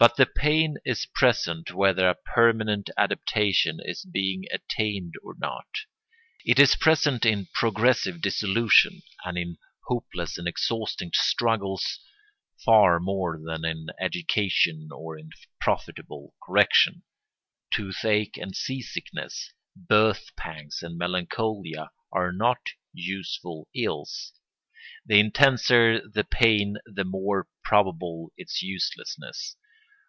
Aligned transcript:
But 0.00 0.14
the 0.14 0.26
pain 0.26 0.76
is 0.84 1.06
present 1.12 1.72
whether 1.72 2.08
a 2.08 2.14
permanent 2.14 2.88
adaptation 2.96 3.80
is 3.82 4.04
being 4.04 4.44
attained 4.52 5.14
or 5.24 5.34
not. 5.36 5.66
It 6.44 6.60
is 6.60 6.76
present 6.76 7.26
in 7.26 7.48
progressive 7.52 8.20
dissolution 8.20 9.02
and 9.24 9.36
in 9.36 9.58
hopeless 9.88 10.38
and 10.38 10.46
exhausting 10.46 11.10
struggles 11.14 11.98
far 12.64 13.00
more 13.00 13.40
than 13.44 13.64
in 13.64 13.88
education 14.00 14.90
or 14.92 15.18
in 15.18 15.30
profitable 15.60 16.32
correction. 16.46 17.02
Toothache 17.72 18.36
and 18.36 18.54
sea 18.54 18.82
sickness, 18.82 19.52
birth 19.74 20.26
pangs 20.36 20.80
and 20.80 20.96
melancholia 20.96 21.90
are 22.12 22.30
not 22.30 22.60
useful 22.92 23.68
ills. 23.74 24.32
The 25.04 25.18
intenser 25.18 26.00
the 26.08 26.22
pain 26.22 26.76
the 26.86 27.02
more 27.02 27.48
probable 27.64 28.30
its 28.36 28.62
uselessness. 28.62 29.56